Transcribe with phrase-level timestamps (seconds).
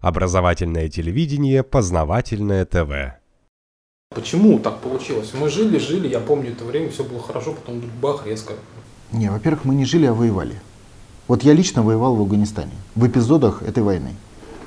[0.00, 3.18] Образовательное телевидение, познавательное ТВ.
[4.14, 5.32] Почему так получилось?
[5.34, 8.54] Мы жили, жили, я помню это время, все было хорошо, потом бах, резко.
[9.10, 10.54] Не, во-первых, мы не жили, а воевали.
[11.26, 14.14] Вот я лично воевал в Афганистане, в эпизодах этой войны.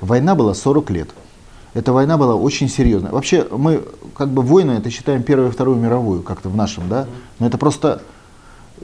[0.02, 1.10] Война была 40 лет.
[1.74, 3.14] Эта война была очень серьезная.
[3.14, 3.84] Вообще, мы
[4.18, 7.08] как бы войны, это считаем Первую и Вторую мировую, как-то в нашем, да?
[7.40, 8.02] Но это просто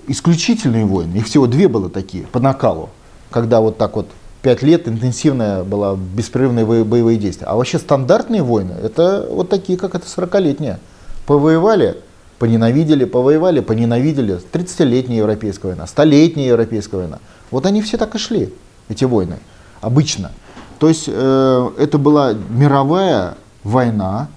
[0.08, 1.18] исключительные войны.
[1.18, 2.90] Их всего две было такие, по накалу.
[3.32, 4.08] Когда вот так вот
[4.48, 7.48] пять лет интенсивная была беспрерывные боевые действия.
[7.48, 10.80] А вообще стандартные войны, это вот такие, как это 40-летняя.
[11.26, 11.98] Повоевали,
[12.40, 14.40] поненавидели, повоевали, поненавидели.
[14.54, 17.20] 30-летняя европейская война, столетняя европейская война.
[17.52, 18.54] Вот они все так и шли,
[18.88, 19.40] эти войны,
[19.82, 20.32] обычно.
[20.80, 24.30] То есть э, это была мировая война,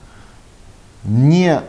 [1.05, 1.63] не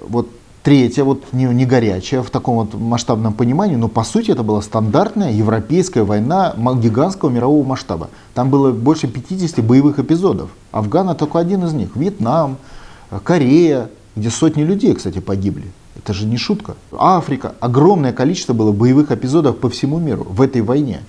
[0.00, 0.28] вот
[0.62, 4.62] третья, вот не, не горячая в таком вот масштабном понимании, но по сути это была
[4.62, 8.10] стандартная европейская война гигантского мирового масштаба.
[8.34, 10.50] Там было больше 50 боевых эпизодов.
[10.72, 11.96] Афгана только один из них.
[11.96, 12.58] Вьетнам,
[13.24, 15.64] Корея, где сотни людей, кстати, погибли.
[15.96, 16.76] Это же не шутка.
[16.92, 17.54] Африка.
[17.60, 21.00] Огромное количество было боевых эпизодов по всему миру в этой войне.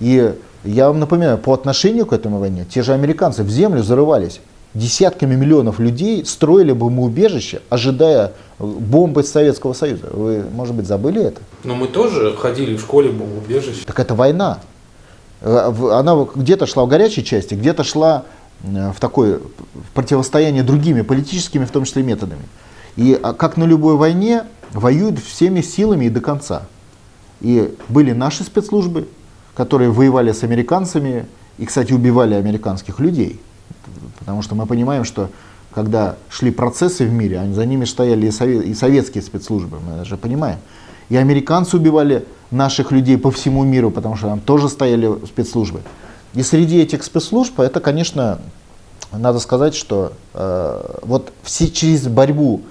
[0.00, 4.40] И я вам напоминаю, по отношению к этому войне, те же американцы в землю зарывались.
[4.74, 10.08] Десятками миллионов людей строили бы убежище, ожидая бомбы Советского Союза.
[10.10, 11.40] Вы, может быть, забыли это?
[11.62, 13.84] Но мы тоже ходили в школе бомбоубежище.
[13.86, 14.58] Так это война.
[15.42, 18.24] Э, она где-то шла в горячей части, где-то шла
[18.64, 22.42] э, в такое в противостояние другими политическими, в том числе, методами.
[22.96, 26.62] И а, как на любой войне, воюют всеми силами и до конца.
[27.40, 29.06] И были наши спецслужбы,
[29.54, 31.26] которые воевали с американцами
[31.58, 33.40] и, кстати, убивали американских людей.
[34.18, 35.30] Потому что мы понимаем, что
[35.74, 40.58] когда шли процессы в мире, за ними стояли и, советские спецслужбы, мы же понимаем.
[41.08, 45.80] И американцы убивали наших людей по всему миру, потому что там тоже стояли спецслужбы.
[46.34, 48.40] И среди этих спецслужб, это, конечно,
[49.12, 52.62] надо сказать, что э, вот все, через борьбу,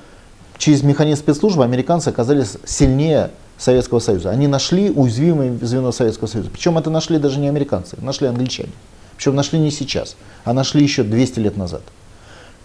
[0.58, 4.30] через механизм спецслужбы американцы оказались сильнее Советского Союза.
[4.30, 6.50] Они нашли уязвимое звено Советского Союза.
[6.52, 8.72] Причем это нашли даже не американцы, нашли англичане.
[9.16, 11.82] Причем нашли не сейчас, а нашли еще 200 лет назад.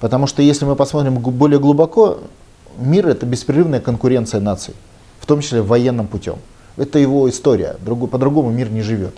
[0.01, 2.19] Потому что если мы посмотрим более глубоко,
[2.79, 4.75] мир это беспрерывная конкуренция наций,
[5.21, 6.37] в том числе военным путем.
[6.77, 7.77] Это его история,
[8.11, 9.17] по-другому мир не живет.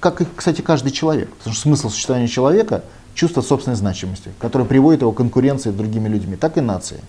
[0.00, 1.30] Как и, кстати, каждый человек.
[1.38, 2.82] Потому что смысл существования человека–
[3.14, 7.00] чувство собственной значимости, которое приводит его к конкуренции с другими людьми, так и нации.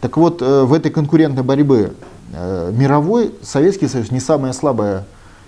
[0.00, 1.92] Так вот, э, в этой конкурентной борьбе
[2.32, 5.04] э, мировой Советский Союз не самая слабая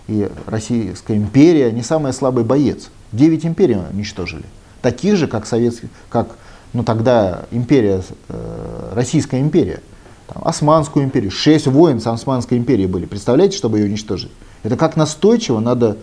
[0.09, 2.89] и Российская империя не самый слабый боец.
[3.13, 4.45] Девять империй уничтожили
[4.83, 6.29] таких же, как, советский, как
[6.73, 9.81] ну, тогда империя, э, Российская империя,
[10.27, 13.07] там, Османскую империю, шесть войн с Османской империей были.
[13.07, 14.31] Представляете, чтобы ее уничтожить?
[14.63, 15.97] Это как настойчиво надо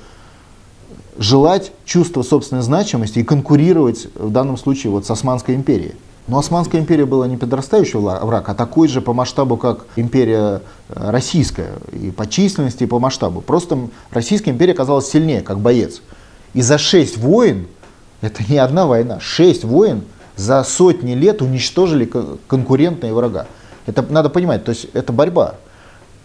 [1.17, 5.95] желать чувства собственной значимости и конкурировать в данном случае вот с Османской империей.
[6.27, 11.09] Но Османская империя была не подрастающий враг, а такой же по масштабу, как империя э,
[11.11, 13.41] российская, и по численности, и по масштабу.
[13.41, 13.77] Просто
[14.09, 16.01] Российская империя оказалась сильнее, как боец.
[16.53, 17.67] И за шесть войн
[18.21, 19.19] это не одна война.
[19.19, 20.01] Шесть войн
[20.35, 22.09] за сотни лет уничтожили
[22.47, 23.45] конкурентные врага.
[23.85, 25.55] Это надо понимать, то есть это борьба.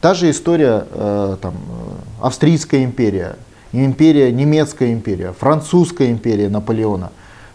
[0.00, 3.36] Та же история, э, там, э, Австрийская империя,
[3.72, 7.10] империя, немецкая империя, французская империя Наполеона,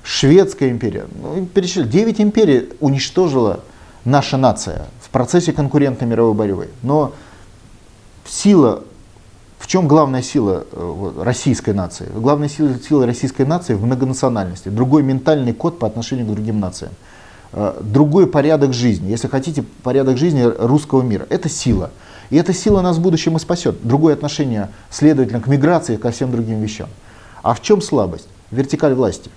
[0.06, 1.06] шведская империя.
[1.22, 3.62] Ну, перечислили, 9 империй уничтожила
[4.06, 6.70] наша нация в процессе конкурентной мировой борьбы.
[6.84, 7.14] Но
[8.26, 8.84] сила
[9.66, 12.08] в чем главная сила э, российской нации?
[12.14, 14.70] Главная сила, сила российской нации в многонациональности.
[14.70, 16.92] Другой ментальный код по отношению к другим нациям.
[17.52, 19.10] Э, другой порядок жизни.
[19.10, 21.26] Если хотите, порядок жизни русского мира.
[21.30, 21.90] Это сила.
[22.30, 23.78] И эта сила нас в будущем и спасет.
[23.82, 26.90] Другое отношение, следовательно, к миграции, ко всем другим вещам.
[27.42, 28.28] А в чем слабость?
[28.52, 29.32] Вертикаль власти.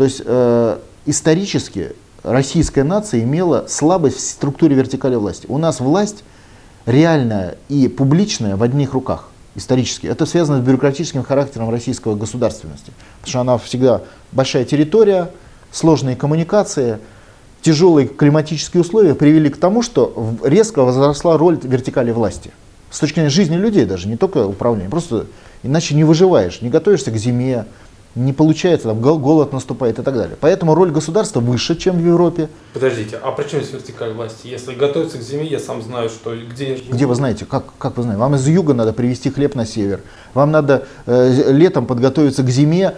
[0.00, 5.44] То есть э, исторически российская нация имела слабость в структуре вертикали власти.
[5.46, 6.24] У нас власть
[6.86, 10.06] реальная и публичная в одних руках исторически.
[10.06, 12.94] Это связано с бюрократическим характером российской государственности.
[13.20, 14.00] Потому что она всегда
[14.32, 15.30] большая территория,
[15.70, 16.98] сложные коммуникации,
[17.60, 22.52] тяжелые климатические условия привели к тому, что резко возросла роль вертикали власти.
[22.90, 24.88] С точки зрения жизни людей даже, не только управления.
[24.88, 25.26] Просто
[25.62, 27.66] иначе не выживаешь, не готовишься к зиме,
[28.14, 30.36] не получается, там голод наступает и так далее.
[30.40, 32.48] Поэтому роль государства выше, чем в Европе.
[32.74, 34.48] Подождите, а при чем здесь вертикаль власти?
[34.48, 36.74] Если готовиться к зиме, я сам знаю, что где.
[36.74, 37.44] Где вы знаете?
[37.44, 38.20] Как, как вы знаете?
[38.20, 40.00] Вам из юга надо привезти хлеб на север.
[40.34, 42.94] Вам надо э, летом подготовиться к зиме.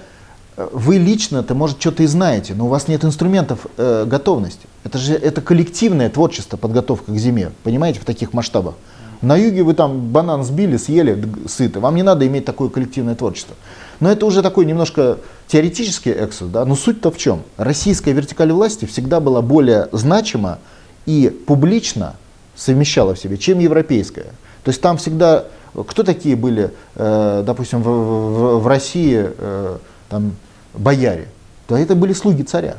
[0.57, 4.67] Вы лично-то, может, что-то и знаете, но у вас нет инструментов э, готовности.
[4.85, 8.75] Это же это коллективное творчество, подготовка к зиме, понимаете, в таких масштабах.
[9.23, 11.81] На юге вы там банан сбили, съели, сыты.
[11.81, 13.55] Вам не надо иметь такое коллективное творчество.
[14.03, 16.49] Но это уже такой немножко теоретический эксус.
[16.49, 16.65] Да?
[16.65, 17.45] Но суть-то в чем?
[17.57, 20.59] Российская вертикаль власти всегда была более значима
[21.07, 22.17] и публично
[22.57, 24.33] совмещала в себе, чем европейская.
[24.65, 25.45] То есть там всегда,
[25.87, 29.77] кто такие были, э, допустим, в, в, в России э,
[30.09, 30.33] там,
[30.75, 31.29] бояре?
[31.69, 32.79] Да это были слуги царя.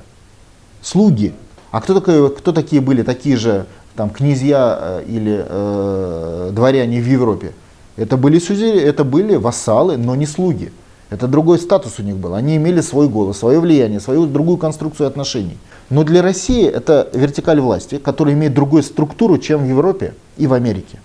[0.82, 1.34] Слуги.
[1.72, 3.66] А кто, такое, кто такие были такие же
[3.96, 7.54] там, князья э, или э, дворяне в Европе?
[7.96, 10.74] Это были, сюзери, это были вассалы, но не слуги.
[11.14, 12.34] Это другой статус у них был.
[12.34, 15.58] Они имели свой голос, свое влияние, свою другую конструкцию отношений.
[15.92, 20.54] Но для России это вертикаль власти, которая имеет другую структуру, чем в Европе и в
[20.54, 21.00] Америке.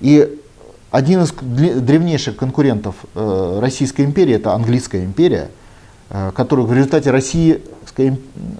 [0.00, 0.38] И
[0.90, 5.50] один из древнейших конкурентов э, Российской империи, это Английская империя,
[6.08, 7.60] э, которую в результате России,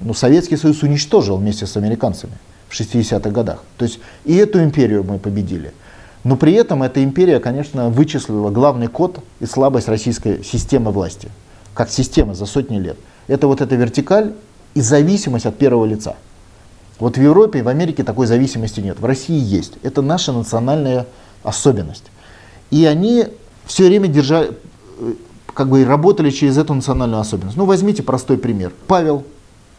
[0.02, 2.34] ну, Советский Союз уничтожил вместе с американцами
[2.68, 3.62] в 60-х годах.
[3.78, 5.72] То есть и эту империю мы победили.
[6.24, 11.28] Но при этом эта империя, конечно, вычислила главный код и слабость российской системы власти,
[11.74, 12.96] как системы за сотни лет.
[13.26, 14.34] Это вот эта вертикаль
[14.74, 16.16] и зависимость от первого лица.
[16.98, 19.00] Вот в Европе и в Америке такой зависимости нет.
[19.00, 19.74] В России есть.
[19.82, 21.06] Это наша национальная
[21.42, 22.04] особенность.
[22.70, 23.26] И они
[23.64, 24.52] все время держали,
[25.52, 27.56] как бы работали через эту национальную особенность.
[27.56, 28.72] Ну, возьмите простой пример.
[28.86, 29.24] Павел,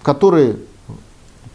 [0.02, 0.58] который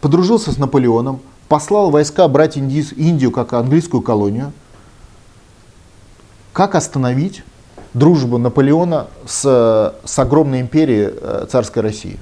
[0.01, 4.51] подружился с Наполеоном, послал войска брать Индию как английскую колонию.
[6.53, 7.43] Как остановить
[7.93, 12.19] дружбу Наполеона с, с огромной империей э, царской России?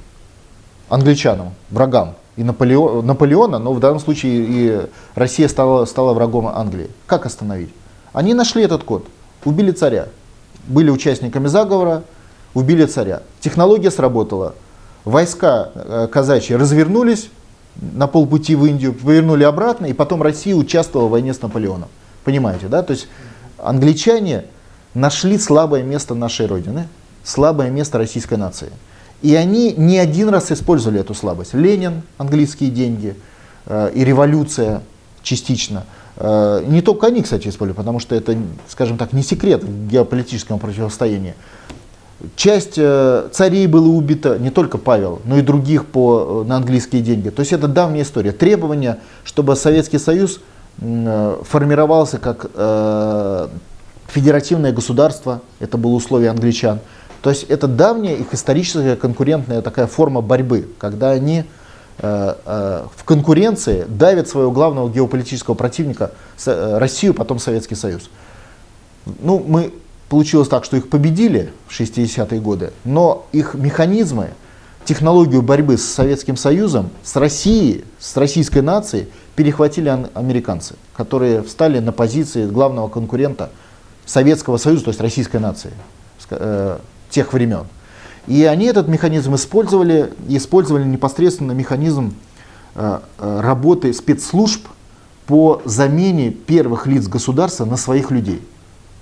[0.88, 4.80] англичанам, врагам и Наполеон, Наполеона, но в данном случае и
[5.14, 6.88] Россия стала, стала врагом Англии.
[7.06, 7.70] Как остановить?
[8.12, 9.06] Они нашли этот код,
[9.44, 10.08] убили царя,
[10.66, 12.02] были участниками заговора,
[12.54, 13.22] убили царя.
[13.40, 14.54] Технология сработала.
[15.04, 17.30] Войска э, казачьи развернулись
[17.76, 21.88] на полпути в Индию, повернули обратно, и потом Россия участвовала в войне с Наполеоном.
[22.24, 22.82] Понимаете, да?
[22.82, 23.08] То есть
[23.58, 24.44] англичане
[24.94, 26.88] нашли слабое место нашей Родины,
[27.22, 28.70] слабое место российской нации.
[29.22, 31.54] И они не один раз использовали эту слабость.
[31.54, 33.16] Ленин, английские деньги
[33.66, 34.82] э, и революция
[35.22, 35.84] частично.
[36.16, 38.36] Э, не только они, кстати, использовали, потому что это,
[38.68, 41.34] скажем так, не секрет в геополитическом противостоянии.
[42.34, 47.02] Часть э, царей было убито, не только Павел, но и других по, э, на английские
[47.02, 47.28] деньги.
[47.28, 48.32] То есть это давняя история.
[48.32, 50.40] Требование, чтобы Советский Союз
[50.80, 53.48] формировался как э,
[54.06, 56.80] федеративное государство, это было условие англичан,
[57.22, 61.44] то есть это давняя их историческая конкурентная такая форма борьбы, когда они
[61.98, 66.12] э, э, в конкуренции давят своего главного геополитического противника
[66.46, 68.08] э, Россию, потом Советский Союз.
[69.20, 69.74] Ну, мы
[70.08, 74.30] получилось так, что их победили в 60-е годы, но их механизмы,
[74.84, 81.92] технологию борьбы с Советским Союзом, с Россией, с российской нацией перехватили американцы, которые встали на
[81.92, 83.50] позиции главного конкурента
[84.04, 85.70] Советского Союза, то есть российской нации
[87.08, 87.66] тех времен.
[88.26, 92.14] И они этот механизм использовали, использовали непосредственно механизм
[92.74, 94.66] э, э, работы спецслужб
[95.28, 98.42] по замене первых лиц государства на своих людей.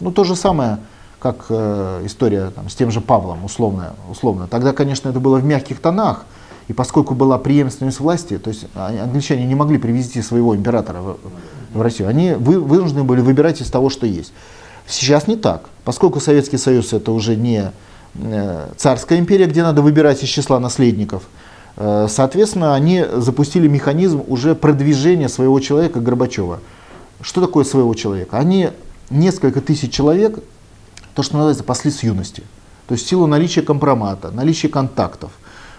[0.00, 0.80] Ну, то же самое,
[1.18, 4.48] как э, история там, с тем же Павлом, условно, условно.
[4.48, 6.26] Тогда, конечно, это было в мягких тонах,
[6.68, 11.18] и поскольку была преемственность власти, то есть англичане не могли привезти своего императора в,
[11.72, 14.32] в Россию, они вы, вынуждены были выбирать из того, что есть.
[14.86, 15.68] Сейчас не так.
[15.84, 17.72] Поскольку Советский Союз это уже не
[18.18, 21.24] Э, царская империя, где надо выбирать из числа наследников.
[21.76, 26.60] Э, соответственно, они запустили механизм уже продвижения своего человека Горбачева.
[27.20, 28.38] Что такое своего человека?
[28.38, 28.70] Они
[29.10, 30.38] несколько тысяч человек,
[31.14, 32.42] то, что называется, пасли с юности.
[32.88, 35.32] То есть в силу наличия компромата, наличия контактов.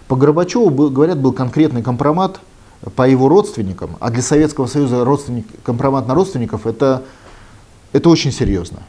[0.08, 2.40] По Горбачеву, был, говорят, был конкретный компромат
[2.96, 7.04] по его родственникам, а для Советского Союза родственник, компромат на родственников это,
[7.92, 8.80] это очень серьезно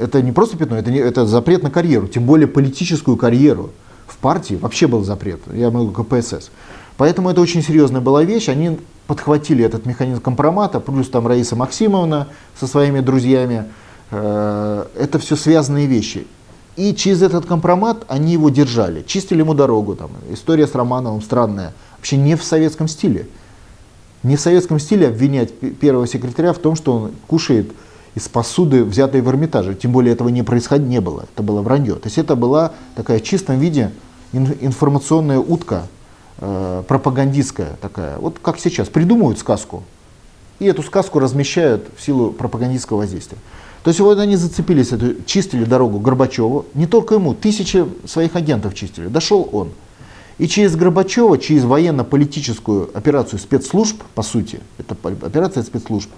[0.00, 3.70] это не просто пятно, это, не, это запрет на карьеру, тем более политическую карьеру.
[4.06, 6.50] В партии вообще был запрет, я могу КПСС.
[6.96, 12.28] Поэтому это очень серьезная была вещь, они подхватили этот механизм компромата, плюс там Раиса Максимовна
[12.58, 13.66] со своими друзьями,
[14.10, 16.26] э, это все связанные вещи.
[16.80, 19.96] И через этот компромат они его держали, чистили ему дорогу.
[19.96, 20.12] Там.
[20.30, 23.28] История с Романовым странная, вообще не в советском стиле.
[24.22, 27.70] Не в советском стиле обвинять первого секретаря в том, что он кушает
[28.14, 29.74] из посуды, взятой в Эрмитаже.
[29.74, 31.26] Тем более этого не происходило, не было.
[31.34, 31.96] Это было вранье.
[31.96, 33.92] То есть это была такая в чистом виде
[34.32, 35.86] информационная утка,
[36.38, 38.16] э, пропагандистская такая.
[38.16, 38.88] Вот как сейчас.
[38.88, 39.82] Придумывают сказку.
[40.60, 43.36] И эту сказку размещают в силу пропагандистского воздействия.
[43.82, 46.66] То есть вот они зацепились, эту, чистили дорогу Горбачеву.
[46.74, 49.08] Не только ему, тысячи своих агентов чистили.
[49.08, 49.70] Дошел он.
[50.38, 56.10] И через Горбачева, через военно-политическую операцию спецслужб, по сути, это операция спецслужб,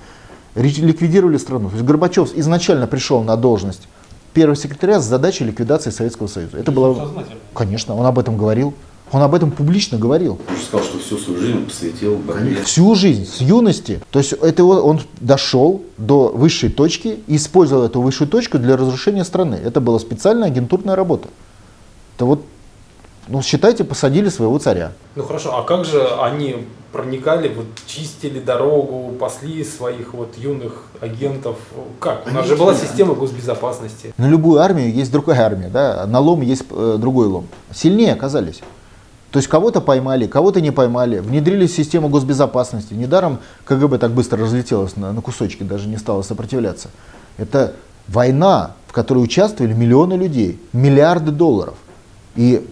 [0.55, 1.69] ликвидировали страну.
[1.69, 3.89] То есть Горбачев изначально пришел на должность
[4.33, 6.59] первого секретаря с задачей ликвидации Советского Союза.
[6.59, 7.25] Это было...
[7.55, 8.75] Конечно, он об этом говорил.
[9.13, 10.39] Он об этом публично говорил.
[10.49, 12.63] Он же сказал, что всю свою жизнь посвятил борьбе.
[12.63, 14.01] Всю жизнь, с юности.
[14.11, 19.25] То есть это он дошел до высшей точки и использовал эту высшую точку для разрушения
[19.25, 19.61] страны.
[19.63, 21.29] Это была специальная агентурная работа.
[22.17, 22.43] Это вот,
[23.29, 24.93] ну считайте, посадили своего царя.
[25.15, 31.59] Ну хорошо, а как же они проникали, вот чистили дорогу, пасли своих вот юных агентов?
[32.01, 32.27] Как?
[32.27, 34.15] У нас же была система госбезопасности.
[34.17, 37.47] На любую армию есть другая армия, да, на лом есть э, другой лом.
[37.75, 38.63] Сильнее оказались.
[39.33, 42.93] То есть кого-то поймали, кого-то не поймали, внедрили в систему госбезопасности.
[42.93, 46.91] Недаром КГБ так быстро разлетелось на, на кусочки, даже не стало сопротивляться.
[47.39, 47.73] Это
[48.09, 51.77] война, в которой участвовали миллионы людей, миллиарды долларов.
[52.37, 52.69] И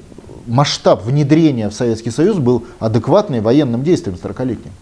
[0.47, 4.73] масштаб внедрения в Советский Союз был адекватный военным действиям 40-летним.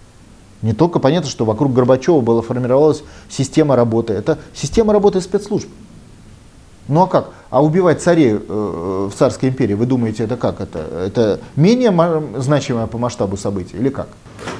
[0.62, 4.14] Не только понятно, что вокруг Горбачева была формировалась система работы.
[4.14, 5.68] Это система работы спецслужб.
[6.88, 7.30] Ну а как?
[7.50, 10.60] А убивать царей э, в царской империи, вы думаете, это как?
[10.60, 11.92] Это, это менее
[12.38, 14.08] значимое по масштабу событий или как?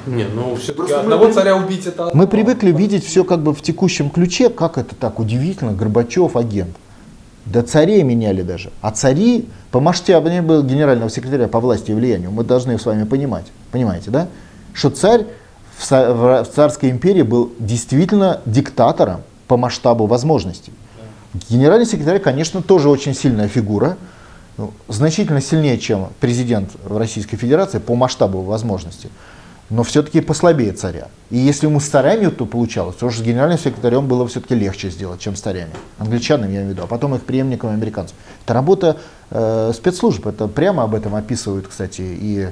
[0.06, 2.20] Не, ну все-таки одного мы, царя убить это одно.
[2.20, 6.76] Мы привыкли видеть все как бы в текущем ключе, как это так удивительно, Горбачев агент.
[7.46, 8.70] Да царей меняли даже.
[8.82, 12.30] А цари по масштабу не был генерального секретаря по власти и влиянию.
[12.30, 13.46] Мы должны с вами понимать.
[13.72, 14.28] Понимаете, да?
[14.74, 15.26] Что царь
[15.78, 20.72] в, в, в царской империи был действительно диктатором по масштабу возможностей.
[21.48, 23.96] Генеральный секретарь, конечно, тоже очень сильная фигура,
[24.56, 29.10] ну, значительно сильнее, чем президент Российской Федерации по масштабу возможностей,
[29.70, 31.08] но все-таки послабее царя.
[31.30, 35.20] И если ему с царями то получалось, то с генеральным секретарем было все-таки легче сделать,
[35.20, 35.70] чем с царями.
[35.98, 38.16] Англичанам, я имею в виду, а потом их преемникам американцам.
[38.44, 38.96] Это работа
[39.30, 42.48] э, спецслужб, это прямо об этом описывают, кстати, и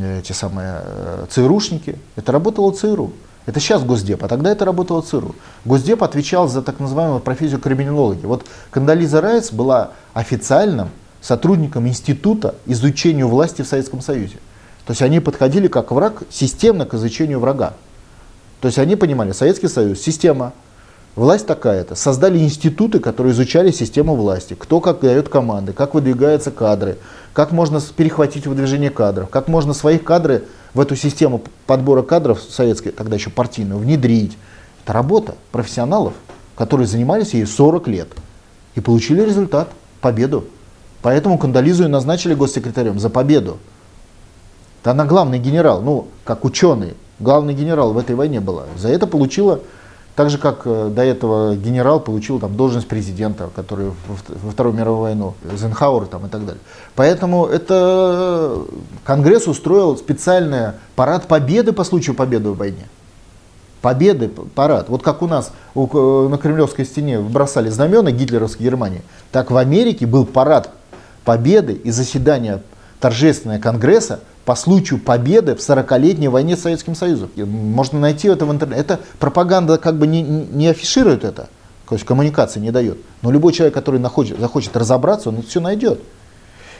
[0.00, 1.98] э, те самые э, ЦРУшники.
[2.14, 3.12] Это работало ЦРУ.
[3.46, 5.36] Это сейчас Госдеп, а тогда это работало ЦРУ.
[5.64, 8.26] Госдеп отвечал за так называемую профессию криминологии.
[8.26, 14.36] Вот Кандализа Райс была официальным сотрудником Института изучения власти в Советском Союзе.
[14.84, 17.74] То есть они подходили как враг системно к изучению врага.
[18.60, 20.52] То есть они понимали, Советский Союз, система,
[21.14, 21.94] власть такая-то.
[21.94, 24.54] Создали институты, которые изучали систему власти.
[24.54, 26.98] Кто как дает команды, как выдвигаются кадры,
[27.32, 30.44] как можно перехватить выдвижение кадров, как можно своих кадры
[30.76, 34.36] в эту систему подбора кадров советской, тогда еще партийную, внедрить.
[34.84, 36.12] Это работа профессионалов,
[36.54, 38.08] которые занимались ей 40 лет
[38.74, 39.70] и получили результат,
[40.02, 40.44] победу.
[41.00, 43.56] Поэтому Кандализу и назначили госсекретарем за победу.
[44.84, 48.64] Да она главный генерал, ну, как ученый, главный генерал в этой войне была.
[48.76, 49.60] За это получила
[50.16, 55.02] так же, как э, до этого генерал получил там, должность президента, который во Вторую мировую
[55.02, 56.60] войну, Зенхауэр там, и так далее.
[56.94, 58.62] Поэтому это
[59.04, 62.88] Конгресс устроил специальный парад победы по случаю победы в войне.
[63.82, 64.88] Победы, парад.
[64.88, 70.06] Вот как у нас у, на Кремлевской стене бросали знамена гитлеровской Германии, так в Америке
[70.06, 70.70] был парад
[71.26, 72.62] победы и заседание
[73.00, 77.30] торжественное Конгресса по случаю победы в 40-летней войне с Советским Союзом.
[77.36, 78.80] Можно найти это в интернете.
[78.80, 81.48] Это пропаганда как бы не, не афиширует это,
[81.88, 82.98] то есть коммуникации не дает.
[83.22, 86.00] Но любой человек, который находит, захочет разобраться, он все найдет.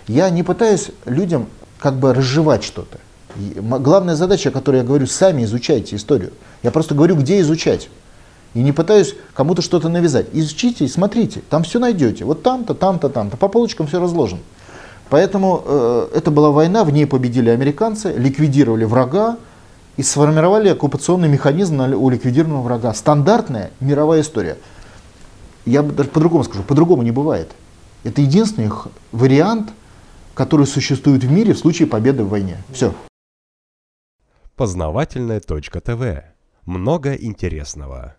[0.06, 2.98] Я не пытаюсь людям как бы разжевать что-то.
[3.36, 6.32] Главная задача, о которой я говорю, сами изучайте историю.
[6.62, 7.88] Я просто говорю, где изучать.
[8.54, 10.28] И не пытаюсь кому-то что-то навязать.
[10.32, 12.24] Изучите и смотрите, там все найдете.
[12.24, 13.36] Вот там-то, там-то, там-то.
[13.36, 14.40] По полочкам все разложено.
[15.08, 19.36] Поэтому э, это была война, в ней победили американцы, ликвидировали врага
[19.96, 22.92] и сформировали оккупационный механизм у ликвидированного врага.
[22.92, 24.56] Стандартная мировая история.
[25.64, 27.52] Я даже по-другому скажу, по-другому не бывает.
[28.04, 28.70] Это единственный
[29.12, 29.70] вариант,
[30.34, 32.62] который существует в мире в случае победы в войне.
[32.72, 32.92] Все.
[34.56, 36.24] Познавательная точка ТВ.
[36.64, 38.16] Много интересного.